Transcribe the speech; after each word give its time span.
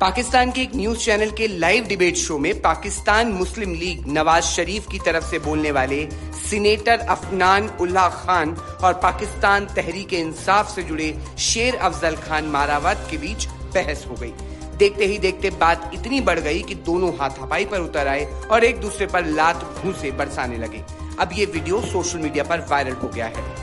पाकिस्तान 0.00 0.50
के 0.52 0.60
एक 0.62 0.74
news 0.76 0.98
channel 1.04 1.30
के 1.38 1.46
लाइव 1.48 1.84
डिबेट 1.84 2.16
शो 2.16 2.36
में 2.38 2.60
पाकिस्तान 2.62 3.32
मुस्लिम 3.32 3.72
लीग 3.74 4.04
नवाज़ 4.08 4.44
शरीफ 4.44 4.86
की 4.90 4.98
तरफ़ 5.06 5.24
से 5.24 5.38
बोलने 5.46 5.70
वाले 5.70 5.98
सीनेटर 6.40 6.98
अफनान 7.10 7.68
उल्लाह 7.80 8.08
खान 8.18 8.54
और 8.84 8.94
पाकिस्तान 9.02 9.66
तहरीक 9.76 10.14
इंसाफ 10.14 10.74
से 10.74 10.82
जुड़े 10.82 11.12
शेर 11.38 11.76
अफजल 11.76 12.16
खान 12.18 12.44
मारावत 12.46 13.06
के 13.10 13.16
बीच 13.16 13.46
बहस 13.74 14.06
हो 14.10 14.14
गई। 14.14 14.32
देखते 14.78 15.04
ही 15.04 15.18
देखते 15.18 15.50
बात 15.60 15.90
इतनी 15.94 16.20
बढ़ 16.20 16.40
गई 16.40 16.62
कि 16.62 16.74
दोनों 16.86 17.12
हाथापाई 17.20 17.64
पर 17.64 17.80
उतर 17.80 18.08
आए 18.08 18.24
और 18.50 18.64
एक 18.64 18.80
दूसरे 18.80 19.06
पर 19.06 19.26
लात 19.26 19.64
घूसे 19.82 20.10
बरसाने 20.12 20.58
लगे। 20.58 20.84
अब 21.20 21.30
ये 21.34 21.46
वीडियो 21.46 21.80
सोशल 21.82 22.18
मीडिया 22.18 22.44
पर 22.44 22.66
वायरल 22.70 22.94
हो 22.94 23.08
गया 23.08 23.26
है। 23.26 23.57